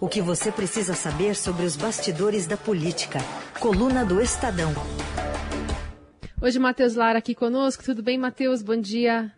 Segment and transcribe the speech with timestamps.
[0.00, 3.18] O que você precisa saber sobre os bastidores da política.
[3.60, 4.72] Coluna do Estadão.
[6.40, 7.84] Hoje, Matheus Lara aqui conosco.
[7.84, 8.62] Tudo bem, Matheus?
[8.62, 9.30] Bom dia.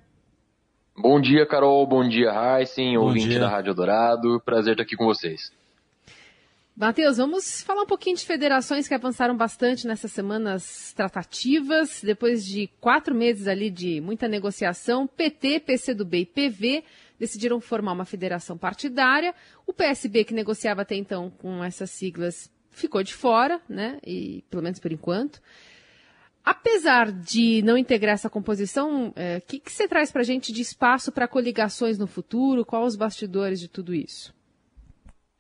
[0.97, 1.85] Bom dia, Carol.
[1.85, 3.41] Bom dia, Heisen, ouvinte dia.
[3.41, 4.41] da Rádio Dourado.
[4.45, 5.51] Prazer estar aqui com vocês.
[6.77, 12.01] Matheus, vamos falar um pouquinho de federações que avançaram bastante nessas semanas tratativas.
[12.05, 16.85] Depois de quatro meses ali de muita negociação, PT, PCdoB e PV
[17.23, 19.33] decidiram formar uma federação partidária.
[19.65, 24.01] O PSB, que negociava até então com essas siglas, ficou de fora, né?
[24.05, 25.41] E pelo menos por enquanto.
[26.45, 30.53] Apesar de não integrar essa composição, o é, que, que você traz para a gente
[30.53, 32.67] de espaço para coligações no futuro?
[32.67, 34.35] Quais os bastidores de tudo isso?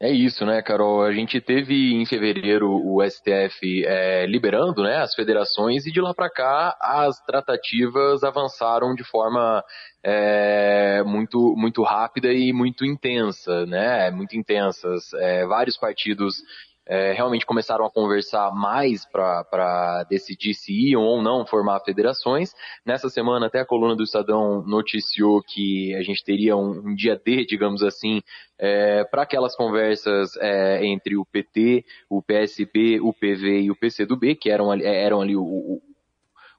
[0.02, 1.04] É isso, né, Carol?
[1.04, 6.12] A gente teve em fevereiro o STF é, liberando né, as federações e de lá
[6.12, 9.62] para cá as tratativas avançaram de forma
[10.02, 14.10] é, muito, muito rápida e muito intensa, né?
[14.10, 15.12] Muito intensas.
[15.14, 16.34] É, vários partidos
[16.86, 22.52] é, realmente começaram a conversar mais para decidir se iam ou não formar federações.
[22.84, 27.16] Nessa semana, até a coluna do Estadão noticiou que a gente teria um, um dia
[27.16, 28.20] D, digamos assim,
[28.58, 34.34] é, para aquelas conversas é, entre o PT, o PSB, o PV e o PCdoB,
[34.34, 35.91] que eram, eram ali o, o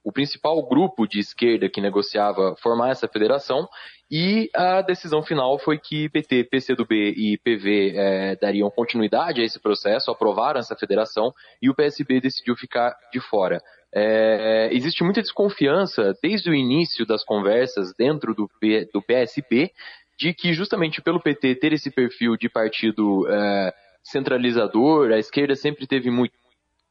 [0.04, 3.68] o principal grupo de esquerda que negociava formar essa federação,
[4.12, 9.60] e a decisão final foi que PT, PCdoB e PV é, dariam continuidade a esse
[9.60, 13.62] processo, aprovaram essa federação, e o PSB decidiu ficar de fora.
[13.96, 19.72] É, existe muita desconfiança desde o início das conversas dentro do, P, do PSB
[20.18, 23.74] de que justamente pelo PT ter esse perfil de partido é,
[24.04, 26.34] centralizador, a esquerda sempre teve muito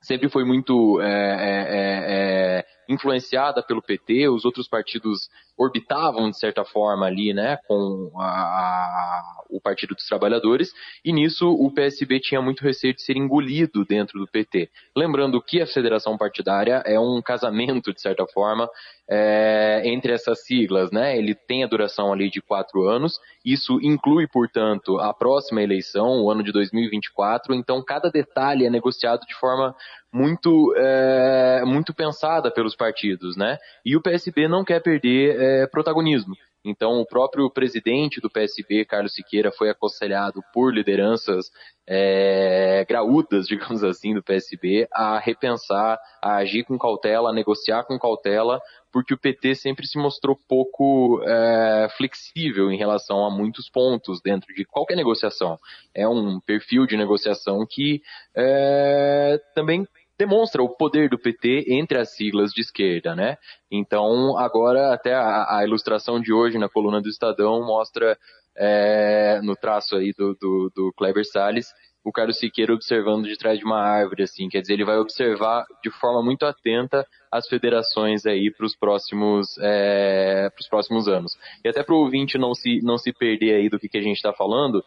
[0.01, 7.07] sempre foi muito é, é influenciada pelo PT, os outros partidos orbitavam de certa forma
[7.07, 10.71] ali, né, com a, a, o Partido dos Trabalhadores,
[11.05, 14.71] e nisso o PSB tinha muito receio de ser engolido dentro do PT.
[14.97, 18.69] Lembrando que a federação partidária é um casamento, de certa forma,
[19.15, 24.27] é, entre essas siglas, né, ele tem a duração ali de quatro anos, isso inclui,
[24.27, 29.75] portanto, a próxima eleição, o ano de 2024, então cada detalhe é negociado de forma
[30.11, 33.59] muito, é, muito pensada pelos partidos, né?
[33.85, 36.35] E o PSB não quer perder é, protagonismo.
[36.65, 41.51] Então, o próprio presidente do PSB, Carlos Siqueira, foi aconselhado por lideranças
[41.87, 47.99] é, graúdas, digamos assim, do PSB, a repensar, a agir com cautela, a negociar com
[47.99, 48.61] cautela,
[48.93, 54.55] porque o PT sempre se mostrou pouco é, flexível em relação a muitos pontos dentro
[54.55, 55.59] de qualquer negociação.
[55.95, 58.03] É um perfil de negociação que
[58.37, 59.87] é, também
[60.19, 63.37] demonstra o poder do PT entre as siglas de esquerda, né?
[63.71, 68.17] Então, agora, até a, a ilustração de hoje na coluna do Estadão mostra,
[68.57, 71.67] é, no traço aí do, do, do Kleber Salles,
[72.05, 75.65] o Carlos Siqueira observando de trás de uma árvore, assim, quer dizer, ele vai observar
[75.83, 81.33] de forma muito atenta as federações aí para os próximos, é, próximos anos.
[81.65, 84.03] E até para o ouvinte não se, não se perder aí do que, que a
[84.03, 84.85] gente está falando,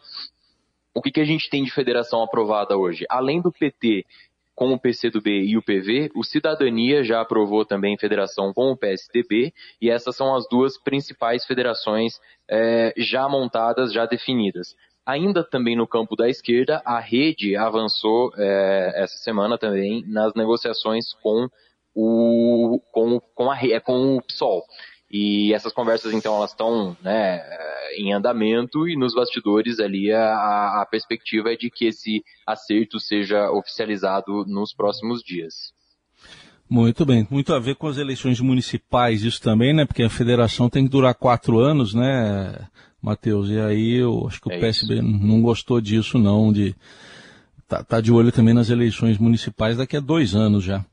[0.94, 3.06] o que, que a gente tem de federação aprovada hoje?
[3.08, 4.04] Além do PT
[4.56, 9.52] com o PCdoB e o PV, o Cidadania já aprovou também federação com o PSDB,
[9.80, 12.14] e essas são as duas principais federações
[12.50, 14.74] é, já montadas, já definidas.
[15.04, 21.12] Ainda também no campo da esquerda, a rede avançou é, essa semana também nas negociações
[21.22, 21.48] com
[21.94, 24.64] o, com, com, a, com o PSOL.
[25.10, 27.40] E essas conversas, então, elas estão né,
[27.96, 33.50] em andamento e nos bastidores ali a, a perspectiva é de que esse acerto seja
[33.50, 35.74] oficializado nos próximos dias.
[36.68, 39.84] Muito bem, muito a ver com as eleições municipais isso também, né?
[39.84, 42.66] Porque a federação tem que durar quatro anos, né,
[43.00, 43.48] Matheus?
[43.48, 45.02] E aí eu acho que o é PSB isso.
[45.04, 46.74] não gostou disso, não, de
[47.68, 50.84] tá, tá de olho também nas eleições municipais daqui a dois anos já.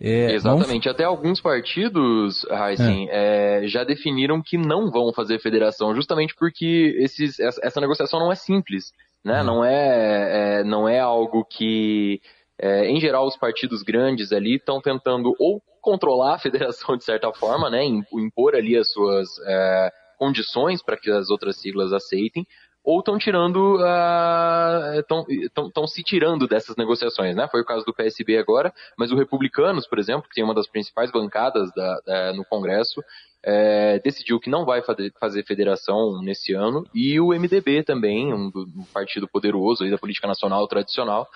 [0.00, 0.84] É, Exatamente.
[0.84, 0.86] Vamos...
[0.86, 3.64] Até alguns partidos, Heisen, é.
[3.64, 3.66] é.
[3.66, 8.92] já definiram que não vão fazer federação, justamente porque esses, essa, negociação não é simples,
[9.24, 9.40] né?
[9.40, 9.46] Uhum.
[9.46, 12.20] Não, é, é, não é algo que,
[12.60, 17.32] é, em geral, os partidos grandes ali estão tentando ou controlar a federação de certa
[17.32, 17.84] forma, né?
[18.12, 22.46] Impor ali as suas é, condições para que as outras siglas aceitem,
[22.86, 23.80] ou estão tirando,
[24.96, 27.48] estão uh, se tirando dessas negociações, né?
[27.50, 30.68] Foi o caso do PSB agora, mas o Republicanos, por exemplo, que tem uma das
[30.68, 33.02] principais bancadas da, da, no Congresso,
[33.44, 38.84] é, decidiu que não vai fazer, federação nesse ano, e o MDB também, um, um
[38.94, 41.26] partido poderoso da política nacional tradicional,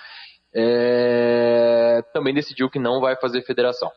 [0.55, 3.91] é, também decidiu que não vai fazer federação.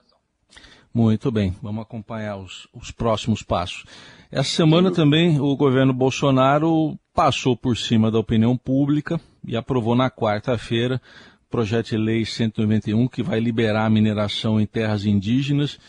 [0.93, 3.83] Muito bem, vamos acompanhar os, os próximos passos.
[4.31, 10.11] Essa semana também o governo Bolsonaro passou por cima da opinião pública e aprovou na
[10.11, 11.01] quarta-feira
[11.47, 15.79] o projeto de lei 191 que vai liberar a mineração em terras indígenas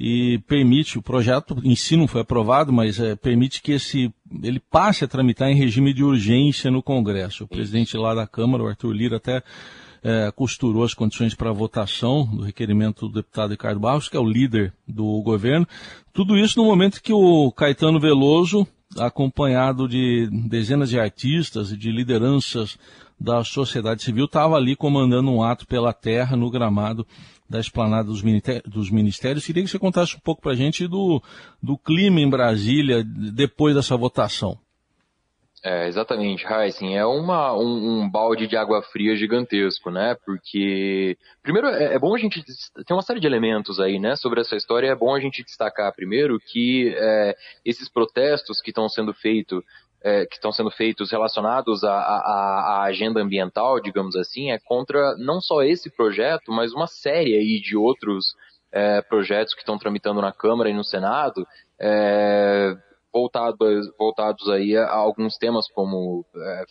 [0.00, 4.12] e permite, o projeto em si não foi aprovado, mas é, permite que esse,
[4.42, 7.42] ele passe a tramitar em regime de urgência no Congresso.
[7.42, 9.42] O presidente lá da Câmara, o Arthur Lira, até
[10.02, 14.20] é, costurou as condições para a votação do requerimento do deputado Ricardo Barros, que é
[14.20, 15.66] o líder do governo.
[16.12, 18.66] Tudo isso no momento que o Caetano Veloso,
[18.96, 22.78] acompanhado de dezenas de artistas e de lideranças
[23.20, 27.06] da sociedade civil, estava ali comandando um ato pela terra no gramado
[27.48, 29.46] da esplanada dos, ministérios.
[29.46, 31.22] Queria que você contasse um pouco para a gente do,
[31.62, 34.58] do clima em Brasília depois dessa votação.
[35.64, 36.96] É, exatamente, Heisen.
[36.96, 40.16] É uma, um, um, balde de água fria gigantesco, né?
[40.24, 42.42] Porque, primeiro, é, é, bom a gente.
[42.86, 44.14] Tem uma série de elementos aí, né?
[44.14, 44.88] Sobre essa história.
[44.88, 49.62] É bom a gente destacar, primeiro, que é, esses protestos que estão sendo feitos.
[50.00, 55.16] É, que estão sendo feitos relacionados à, à, à, agenda ambiental, digamos assim, é contra
[55.16, 58.26] não só esse projeto, mas uma série aí de outros
[58.70, 61.44] é, projetos que estão tramitando na Câmara e no Senado,
[61.80, 62.76] é,
[63.12, 66.64] voltados, voltados aí a alguns temas como é,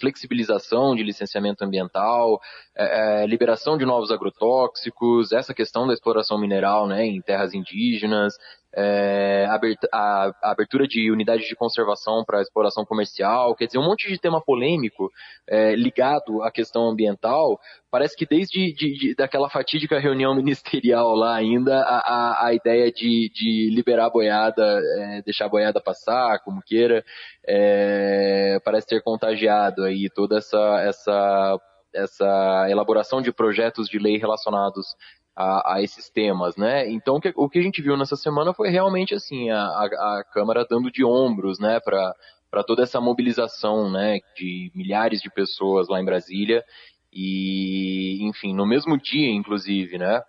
[0.00, 2.40] flexibilização de licenciamento ambiental,
[2.76, 8.34] é, é, liberação de novos agrotóxicos, essa questão da exploração mineral né, em terras indígenas,
[8.74, 9.46] é,
[9.92, 14.40] a abertura de unidades de conservação para exploração comercial, quer dizer, um monte de tema
[14.40, 15.10] polêmico
[15.48, 17.60] é, ligado à questão ambiental.
[17.90, 22.90] Parece que desde de, de, daquela fatídica reunião ministerial lá ainda, a, a, a ideia
[22.90, 27.04] de, de liberar a boiada, é, deixar a boiada passar, como queira,
[27.46, 31.58] é, parece ter contagiado aí toda essa, essa
[31.94, 34.96] essa elaboração de projetos de lei relacionados
[35.34, 36.90] a, a, esses temas, né?
[36.90, 40.66] Então, o que, a gente viu nessa semana foi realmente assim a, a, a Câmara
[40.68, 42.14] dando de ombros, né, para
[42.50, 46.62] para toda essa mobilização, né, de milhares de pessoas lá em Brasília
[47.10, 50.22] e, enfim, no mesmo dia, inclusive, né,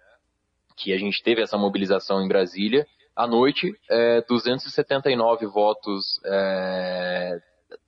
[0.78, 7.42] que a gente teve essa mobilização em Brasília, à noite, é, 279 votos é,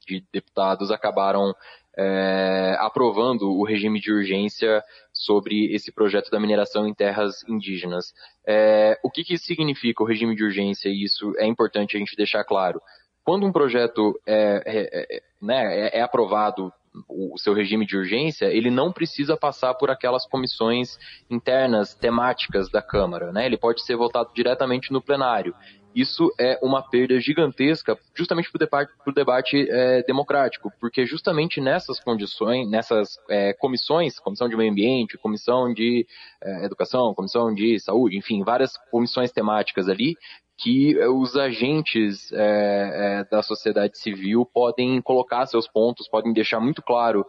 [0.06, 1.56] de deputados acabaram
[1.98, 4.84] é, aprovando o regime de urgência
[5.14, 8.14] sobre esse projeto da mineração em terras indígenas.
[8.48, 10.90] É, o que, que significa o regime de urgência?
[10.90, 12.82] E isso é importante a gente deixar claro.
[13.24, 16.72] Quando um projeto é, é, é né, é, é aprovado
[17.10, 20.98] o seu regime de urgência, ele não precisa passar por aquelas comissões
[21.30, 23.46] internas temáticas da Câmara, né?
[23.46, 25.54] Ele pode ser votado diretamente no plenário
[25.96, 31.62] isso é uma perda gigantesca justamente para o debate, pro debate é, democrático, porque justamente
[31.62, 36.06] nessas condições, nessas é, comissões, comissão de meio ambiente, comissão de
[36.44, 40.18] é, educação, comissão de saúde, enfim, várias comissões temáticas ali,
[40.58, 46.82] que os agentes é, é, da sociedade civil podem colocar seus pontos, podem deixar muito
[46.82, 47.26] claro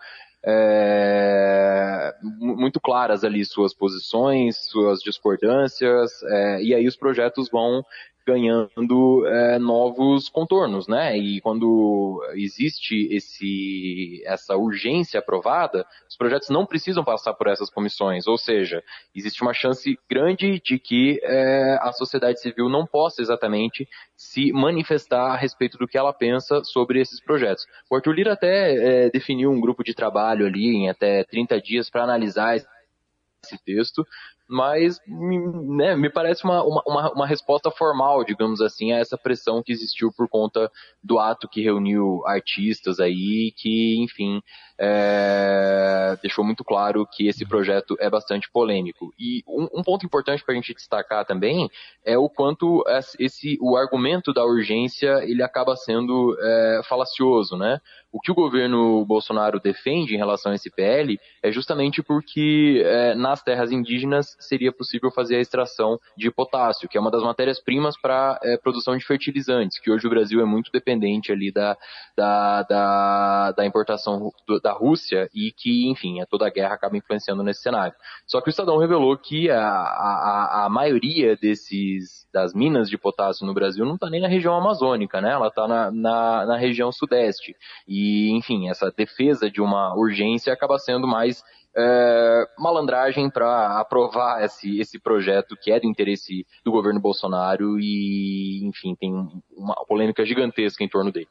[0.48, 7.84] é, muito claras ali suas posições, suas discordâncias, é, e aí os projetos vão
[8.26, 11.16] ganhando é, novos contornos, né?
[11.16, 18.26] E quando existe esse, essa urgência aprovada, os projetos não precisam passar por essas comissões,
[18.26, 18.82] ou seja,
[19.14, 25.32] existe uma chance grande de que é, a sociedade civil não possa exatamente se manifestar
[25.32, 27.64] a respeito do que ela pensa sobre esses projetos.
[27.88, 31.88] O Arthur Lira até é, definiu um grupo de trabalho ali em até 30 dias
[31.88, 34.04] para analisar esse texto,
[34.48, 39.72] mas né, me parece uma, uma, uma, resposta formal, digamos assim, a essa pressão que
[39.72, 40.70] existiu por conta
[41.02, 44.40] do ato que reuniu artistas aí, que, enfim,
[44.78, 49.12] é, deixou muito claro que esse projeto é bastante polêmico.
[49.18, 51.68] E um, um ponto importante para a gente destacar também
[52.04, 52.84] é o quanto
[53.18, 57.80] esse, o argumento da urgência ele acaba sendo é, falacioso, né?
[58.12, 63.14] O que o governo Bolsonaro defende em relação a esse PL é justamente porque é,
[63.14, 67.98] nas terras indígenas seria possível fazer a extração de potássio, que é uma das matérias-primas
[68.00, 71.76] para é, produção de fertilizantes, que hoje o Brasil é muito dependente ali da,
[72.16, 74.30] da, da, da importação
[74.62, 77.94] da Rússia e que, enfim, é toda a guerra acaba influenciando nesse cenário.
[78.26, 83.46] Só que o Estadão revelou que a, a, a maioria desses das minas de potássio
[83.46, 85.32] no Brasil não está nem na região amazônica, né?
[85.32, 87.56] Ela está na, na, na região sudeste.
[87.88, 91.42] E, enfim, essa defesa de uma urgência acaba sendo mais
[91.76, 98.64] é, malandragem para aprovar esse, esse projeto que é do interesse do governo Bolsonaro e,
[98.64, 99.12] enfim, tem
[99.54, 101.28] uma polêmica gigantesca em torno dele.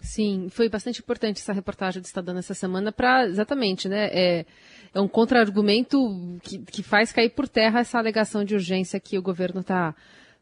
[0.00, 4.08] Sim, foi bastante importante essa reportagem do Estadão essa semana para exatamente, né?
[4.12, 4.46] É,
[4.94, 5.98] é um contra-argumento
[6.42, 9.94] que, que faz cair por terra essa alegação de urgência que o governo está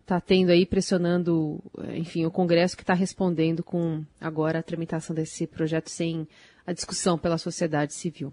[0.04, 1.62] tá tendo aí, pressionando,
[1.94, 6.28] enfim, o Congresso que está respondendo com agora a tramitação desse projeto sem
[6.66, 8.32] a discussão pela sociedade civil.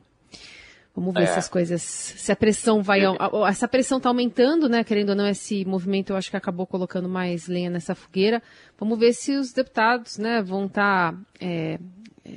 [0.96, 1.26] Vamos ver é.
[1.28, 3.00] se as coisas, se a pressão vai,
[3.48, 4.84] essa pressão está aumentando, né?
[4.84, 8.44] Querendo ou não, esse movimento eu acho que acabou colocando mais lenha nessa fogueira.
[8.78, 11.80] Vamos ver se os deputados, né, vão estar tá, é,
[12.26, 12.32] é,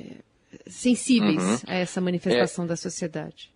[0.67, 1.57] sensíveis uhum.
[1.67, 2.67] a essa manifestação é.
[2.69, 3.53] da sociedade.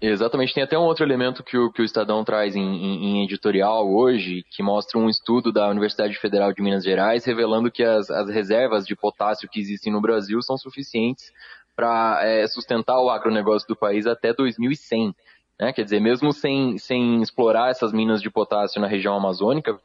[0.00, 3.24] Exatamente, tem até um outro elemento que o, que o Estadão traz em, em, em,
[3.24, 8.10] editorial hoje, que mostra um estudo da Universidade Federal de Minas Gerais, revelando que as,
[8.10, 11.30] as reservas de potássio que existem no Brasil são suficientes
[11.74, 15.14] para é, sustentar o agronegócio do país até 2100.
[15.60, 15.72] Né?
[15.72, 19.78] Quer dizer, mesmo sem, sem explorar essas minas de potássio na região amazônica,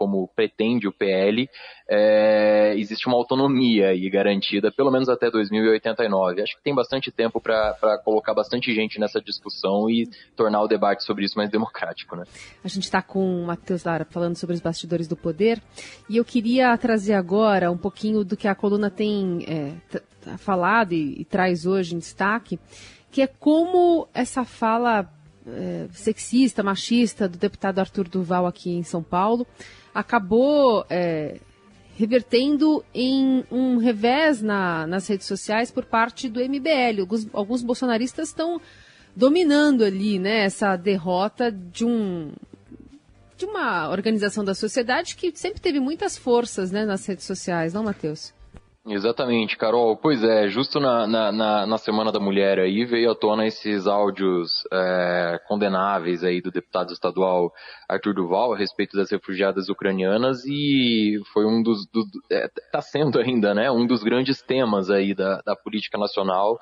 [0.00, 1.46] como pretende o PL,
[1.86, 6.40] é, existe uma autonomia aí garantida, pelo menos até 2089.
[6.40, 11.04] Acho que tem bastante tempo para colocar bastante gente nessa discussão e tornar o debate
[11.04, 12.16] sobre isso mais democrático.
[12.16, 12.24] Né?
[12.64, 15.62] A gente está com o Matheus Lara falando sobre os bastidores do poder
[16.08, 21.20] e eu queria trazer agora um pouquinho do que a coluna tem é, falado e,
[21.20, 22.58] e traz hoje em destaque,
[23.10, 25.12] que é como essa fala
[25.46, 29.46] é, sexista, machista do deputado Arthur Duval aqui em São Paulo
[29.94, 31.38] acabou é,
[31.96, 37.00] revertendo em um revés na, nas redes sociais por parte do MBL.
[37.00, 38.60] Alguns, alguns bolsonaristas estão
[39.14, 42.32] dominando ali né, essa derrota de um
[43.36, 47.82] de uma organização da sociedade que sempre teve muitas forças né, nas redes sociais, não,
[47.82, 48.34] Matheus?
[48.86, 49.94] Exatamente, Carol.
[49.98, 54.64] Pois é, justo na, na, na, Semana da Mulher aí veio à tona esses áudios
[54.72, 57.52] é, condenáveis aí do deputado estadual
[57.86, 63.18] Arthur Duval a respeito das refugiadas ucranianas e foi um dos, do, é, tá sendo
[63.20, 66.58] ainda, né, um dos grandes temas aí da, da política nacional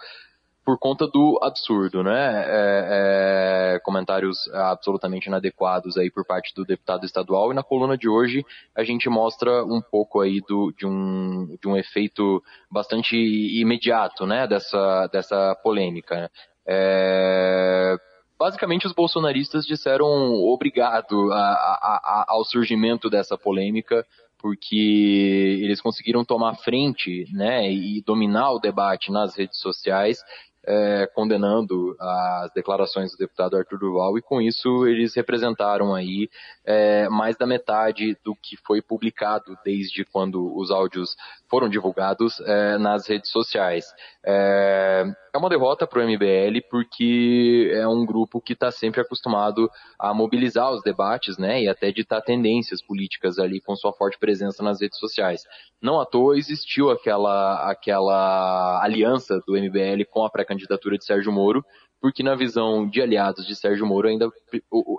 [0.68, 2.44] por conta do absurdo, né?
[2.46, 7.50] É, é, comentários absolutamente inadequados aí por parte do deputado estadual.
[7.50, 8.44] E na coluna de hoje
[8.76, 14.46] a gente mostra um pouco aí do, de, um, de um efeito bastante imediato, né?
[14.46, 16.30] Dessa, dessa polêmica.
[16.66, 17.96] É,
[18.38, 24.04] basicamente os bolsonaristas disseram obrigado a, a, a, ao surgimento dessa polêmica
[24.40, 30.22] porque eles conseguiram tomar frente né, e dominar o debate nas redes sociais
[30.68, 36.28] é, condenando as declarações do deputado Arthur Duval e com isso eles representaram aí
[36.66, 41.16] é, mais da metade do que foi publicado desde quando os áudios
[41.48, 43.86] foram divulgados é, nas redes sociais.
[44.22, 49.70] É, é uma derrota para o MBL porque é um grupo que está sempre acostumado
[49.98, 54.62] a mobilizar os debates, né, e até ditar tendências políticas ali com sua forte presença
[54.62, 55.42] nas redes sociais.
[55.80, 61.64] Não à toa existiu aquela aquela aliança do MBL com a pré-candidatura de Sérgio Moro,
[62.00, 64.28] porque na visão de aliados de Sérgio Moro ainda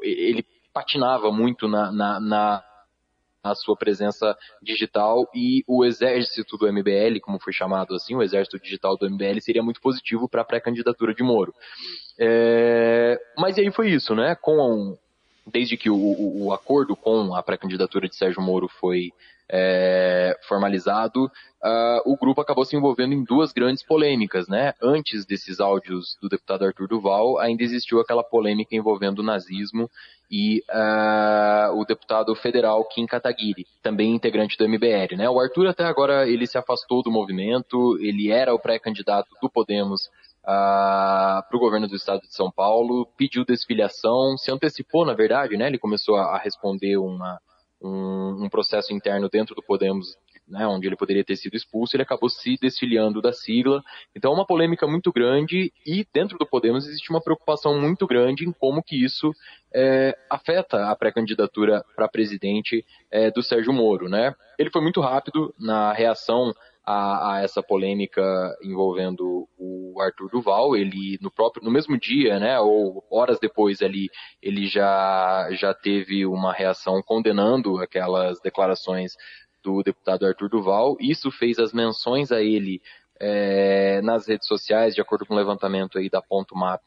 [0.03, 2.63] ele patinava muito na, na,
[3.43, 8.59] na sua presença digital e o exército do MBL, como foi chamado assim, o exército
[8.59, 11.53] digital do MBL, seria muito positivo para a pré-candidatura de Moro.
[12.19, 14.35] É, mas aí foi isso, né?
[14.35, 14.97] Com,
[15.51, 19.11] desde que o, o, o acordo com a pré-candidatura de Sérgio Moro foi
[19.51, 24.73] é, formalizado, uh, o grupo acabou se envolvendo em duas grandes polêmicas, né?
[24.81, 29.89] Antes desses áudios do deputado Arthur Duval, ainda existiu aquela polêmica envolvendo o nazismo
[30.29, 35.27] e uh, o deputado federal Kim Kataguiri, também integrante do MBL, né?
[35.27, 40.09] O Arthur até agora ele se afastou do movimento, ele era o pré-candidato do Podemos
[40.43, 45.67] para o governo do estado de São Paulo, pediu desfiliação, se antecipou, na verdade, né?
[45.67, 47.39] Ele começou a, a responder uma,
[47.81, 50.15] um, um, processo interno dentro do Podemos,
[50.47, 53.81] né, onde ele poderia ter sido expulso, ele acabou se desfiliando da sigla.
[54.15, 58.47] Então, é uma polêmica muito grande e dentro do Podemos existe uma preocupação muito grande
[58.47, 59.31] em como que isso
[59.73, 64.33] é, afeta a pré-candidatura para presidente é, do Sérgio Moro, né?
[64.57, 66.53] Ele foi muito rápido na reação
[66.89, 68.21] a, a, essa polêmica
[68.63, 70.75] envolvendo o Arthur Duval.
[70.75, 74.09] Ele no próprio no mesmo dia, né, ou horas depois ali,
[74.41, 79.13] ele já já teve uma reação condenando aquelas declarações
[79.63, 80.97] do deputado Arthur Duval.
[80.99, 82.81] Isso fez as menções a ele
[83.19, 86.81] é, nas redes sociais, de acordo com o levantamento aí da Ponto Map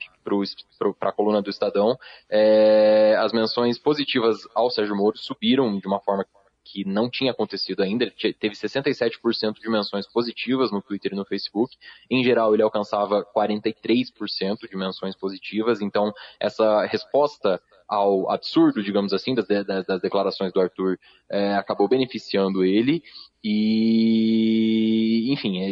[0.99, 1.97] para a coluna do Estadão,
[2.28, 6.41] é, as menções positivas ao Sérgio Moro subiram de uma forma que
[6.84, 8.04] não tinha acontecido ainda.
[8.04, 11.76] Ele teve 67% de menções positivas no Twitter e no Facebook.
[12.10, 15.80] Em geral, ele alcançava 43% de menções positivas.
[15.80, 17.60] Então, essa resposta
[17.92, 20.99] ao absurdo, digamos assim, das, das, das declarações do Arthur,
[21.30, 23.02] é, acabou beneficiando ele
[23.44, 25.68] e, enfim, é,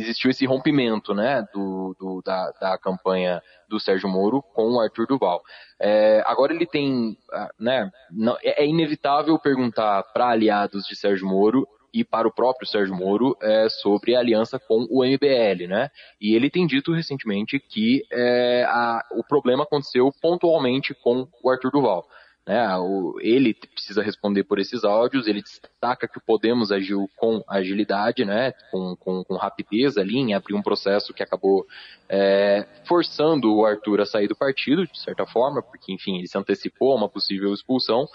[0.00, 5.06] existiu esse rompimento, né, do, do da, da, campanha do Sérgio Moro com o Arthur
[5.06, 5.42] Duval.
[5.78, 11.28] É, agora ele tem, ah, né, não, é, é inevitável perguntar para aliados de Sérgio
[11.28, 15.90] Moro e para o próprio Sérgio Moro é, sobre a aliança com o MBL, né?
[16.20, 21.70] E ele tem dito recentemente que é, a, o problema aconteceu pontualmente com o Arthur
[21.70, 22.06] Duval.
[22.46, 22.76] Né?
[22.78, 28.24] O, ele precisa responder por esses áudios, ele destaca que o Podemos agiu com agilidade,
[28.24, 28.52] né?
[28.70, 31.66] com, com, com rapidez ali em abrir um processo que acabou
[32.08, 36.36] é, forçando o Arthur a sair do partido, de certa forma, porque, enfim, ele se
[36.36, 38.08] antecipou a uma possível expulsão.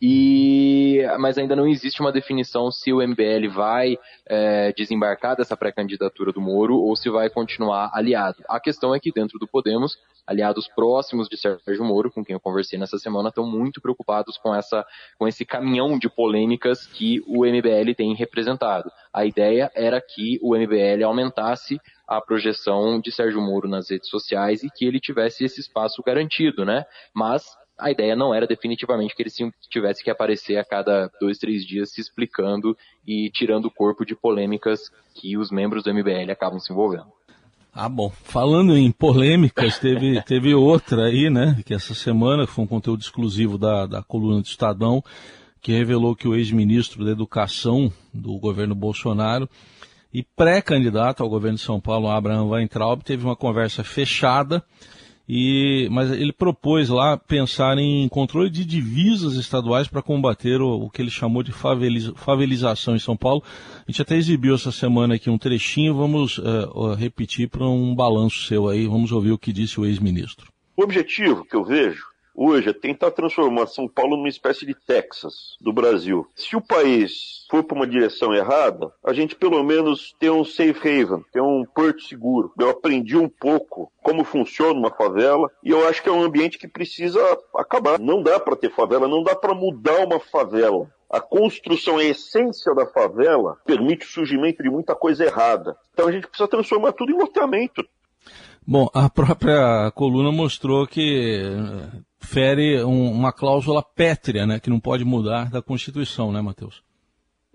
[0.00, 6.32] E, mas ainda não existe uma definição se o MBL vai é, desembarcar dessa pré-candidatura
[6.32, 8.42] do Moro ou se vai continuar aliado.
[8.48, 12.40] A questão é que dentro do Podemos, aliados próximos de Sérgio Moro, com quem eu
[12.40, 14.84] conversei nessa semana, estão muito preocupados com, essa,
[15.18, 18.90] com esse caminhão de polêmicas que o MBL tem representado.
[19.12, 24.62] A ideia era que o MBL aumentasse a projeção de Sérgio Moro nas redes sociais
[24.62, 26.84] e que ele tivesse esse espaço garantido, né?
[27.14, 27.44] Mas
[27.78, 29.30] a ideia não era definitivamente que ele
[29.70, 34.14] tivesse que aparecer a cada dois, três dias se explicando e tirando o corpo de
[34.14, 37.06] polêmicas que os membros do MBL acabam se envolvendo.
[37.72, 38.08] Ah, bom.
[38.08, 41.62] Falando em polêmicas, teve, teve outra aí, né?
[41.66, 45.04] Que essa semana foi um conteúdo exclusivo da, da coluna do Estadão,
[45.60, 49.48] que revelou que o ex-ministro da Educação do governo Bolsonaro
[50.12, 54.64] e pré-candidato ao governo de São Paulo, Abraham Weintraub, teve uma conversa fechada
[55.28, 60.90] e, mas ele propôs lá pensar em controle de divisas estaduais para combater o, o,
[60.90, 63.42] que ele chamou de faveliza, favelização em São Paulo.
[63.86, 68.44] A gente até exibiu essa semana aqui um trechinho, vamos uh, repetir para um balanço
[68.44, 70.52] seu aí, vamos ouvir o que disse o ex-ministro.
[70.76, 75.56] O objetivo que eu vejo hoje é tentar transformar São Paulo numa espécie de Texas
[75.60, 76.26] do Brasil.
[76.34, 80.78] Se o país for para uma direção errada, a gente pelo menos tem um safe
[80.88, 82.52] haven, tem um porto seguro.
[82.58, 86.58] Eu aprendi um pouco como funciona uma favela e eu acho que é um ambiente
[86.58, 87.20] que precisa
[87.56, 87.98] acabar.
[87.98, 90.90] Não dá para ter favela, não dá para mudar uma favela.
[91.08, 95.76] A construção, a essência da favela permite o surgimento de muita coisa errada.
[95.92, 97.86] Então a gente precisa transformar tudo em loteamento.
[98.66, 104.80] Bom, a própria coluna mostrou que eh, fere um, uma cláusula pétrea, né, que não
[104.80, 106.82] pode mudar da Constituição, né, Matheus?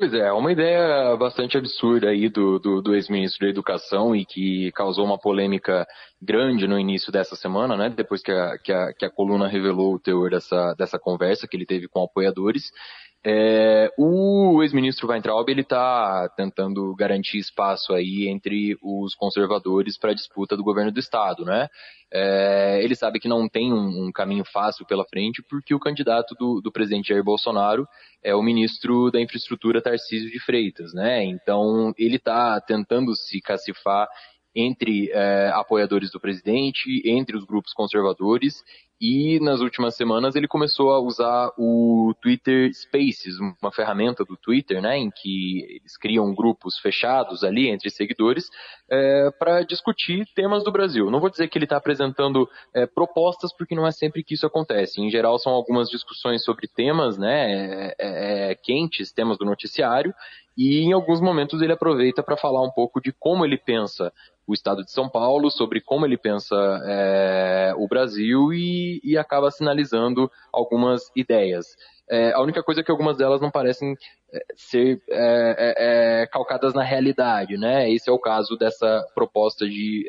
[0.02, 4.71] Pois é, uma ideia bastante absurda aí do, do, do ex-ministro da Educação e que
[4.71, 5.86] causou uma polêmica
[6.19, 7.88] grande no início dessa semana, né?
[7.89, 11.56] Depois que a, que a, que a coluna revelou o teor dessa, dessa conversa que
[11.56, 12.71] ele teve com apoiadores.
[13.23, 20.15] É, o ex-ministro Weintraub ele está tentando garantir espaço aí entre os conservadores para a
[20.15, 21.67] disputa do governo do estado, né?
[22.12, 26.36] É, ele sabe que não tem um, um, caminho fácil pela frente porque o candidato
[26.36, 27.88] do, do, presidente Jair Bolsonaro
[28.23, 31.23] é o ministro da infraestrutura Tarcísio de Freitas, né?
[31.23, 34.10] Então ele está tentando se cacifar
[34.55, 38.55] entre é, apoiadores do presidente, entre os grupos conservadores,
[39.01, 44.79] e nas últimas semanas ele começou a usar o Twitter Spaces, uma ferramenta do Twitter,
[44.79, 48.47] né, em que eles criam grupos fechados ali entre seguidores
[48.87, 51.09] é, para discutir temas do Brasil.
[51.09, 54.45] Não vou dizer que ele está apresentando é, propostas, porque não é sempre que isso
[54.45, 55.01] acontece.
[55.01, 60.13] Em geral, são algumas discussões sobre temas, né, é, é quentes, temas do noticiário,
[60.55, 64.11] e em alguns momentos ele aproveita para falar um pouco de como ele pensa
[64.45, 69.51] o estado de São Paulo, sobre como ele pensa é, o Brasil e, e, acaba
[69.51, 71.65] sinalizando algumas ideias.
[72.10, 73.95] É, a única coisa é que algumas delas não parecem
[74.34, 77.89] é, ser é, é, é, calcadas na realidade, né?
[77.89, 80.06] Esse é o caso dessa proposta de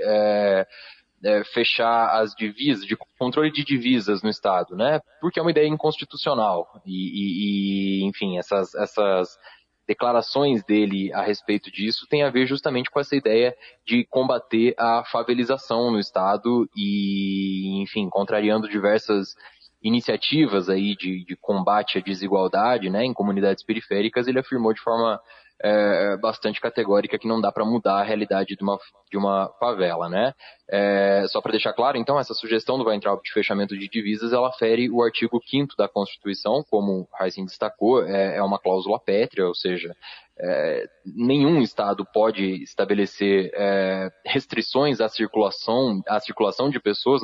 [1.53, 5.01] fechar as divisas, de controle de divisas no Estado, né?
[5.21, 9.39] Porque é uma ideia inconstitucional e, e, e enfim, essas, essas
[9.87, 13.55] declarações dele a respeito disso tem a ver justamente com essa ideia
[13.87, 19.35] de combater a favelização no Estado e, enfim, contrariando diversas
[19.83, 25.21] iniciativas aí de, de combate à desigualdade, né, em comunidades periféricas, ele afirmou de forma
[25.61, 28.79] é, bastante categórica que não dá para mudar a realidade de uma,
[29.11, 30.35] de uma favela, né?
[30.71, 34.53] É, só para deixar claro, então, essa sugestão do Weintraub de fechamento de divisas, ela
[34.53, 39.47] fere o artigo 5 da Constituição, como o Heisen destacou, é, é, uma cláusula pétrea,
[39.47, 39.95] ou seja,
[40.39, 47.23] é, nenhum Estado pode estabelecer é, restrições à circulação, à circulação de pessoas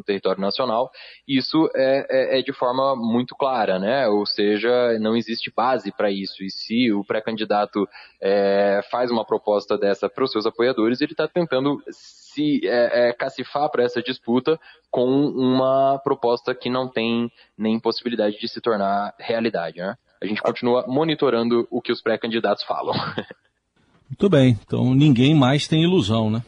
[0.00, 0.90] no território nacional.
[1.28, 4.08] Isso é, é, é de forma muito clara, né?
[4.08, 6.42] Ou seja, não existe base para isso.
[6.42, 7.86] E se o pré-candidato
[8.20, 13.12] é, faz uma proposta dessa para os seus apoiadores, ele está tentando se é, é,
[13.12, 14.58] cacifar para essa disputa
[14.90, 19.78] com uma proposta que não tem nem possibilidade de se tornar realidade.
[19.78, 19.94] Né?
[20.22, 22.94] A gente continua monitorando o que os pré-candidatos falam.
[24.08, 26.42] Muito bem, então ninguém mais tem ilusão, né?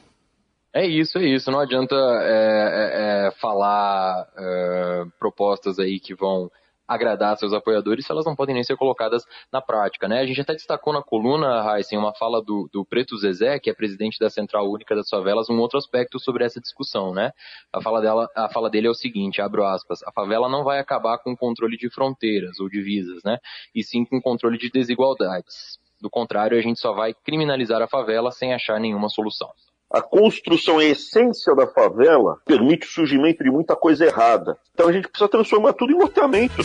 [0.75, 1.51] É isso, é isso.
[1.51, 6.51] Não adianta é, é, é falar é, propostas aí que vão
[6.87, 10.21] agradar seus apoiadores se elas não podem nem ser colocadas na prática, né?
[10.21, 13.75] A gente até destacou na coluna, Heisen, uma fala do, do Preto Zezé, que é
[13.75, 17.33] presidente da Central Única das Favelas, um outro aspecto sobre essa discussão, né?
[17.73, 20.79] A fala, dela, a fala dele é o seguinte, abro aspas, a favela não vai
[20.79, 23.39] acabar com o controle de fronteiras ou divisas, né?
[23.75, 25.79] E sim com o controle de desigualdades.
[26.01, 29.51] Do contrário, a gente só vai criminalizar a favela sem achar nenhuma solução.
[29.93, 34.57] A construção, a essência da favela, permite o surgimento de muita coisa errada.
[34.73, 36.63] Então a gente precisa transformar tudo em loteamento.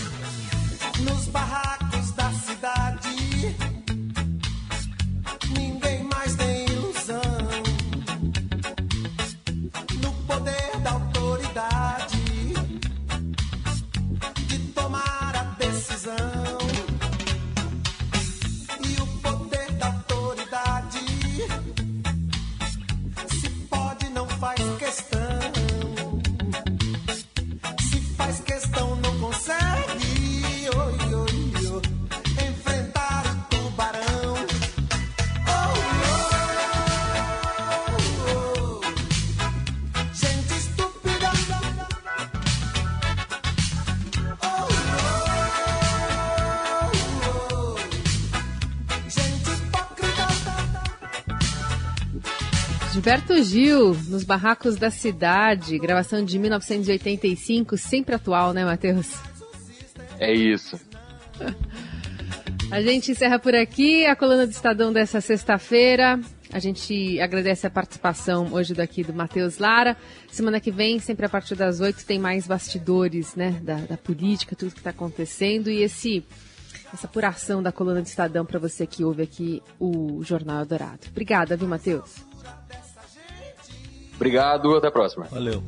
[53.07, 59.13] Gilberto Gil, nos barracos da cidade, gravação de 1985, sempre atual, né, Matheus?
[60.19, 60.77] É isso.
[62.69, 66.19] A gente encerra por aqui a coluna do Estadão dessa sexta-feira.
[66.51, 69.95] A gente agradece a participação hoje daqui do Matheus Lara.
[70.29, 74.53] Semana que vem, sempre a partir das oito, tem mais bastidores né, da, da política,
[74.53, 76.25] tudo que está acontecendo e esse
[76.93, 81.07] essa apuração da coluna do Estadão para você que ouve aqui o Jornal Dourado.
[81.09, 82.27] Obrigada, viu, Matheus?
[84.17, 85.25] Obrigado, até a próxima.
[85.31, 85.63] Valeu.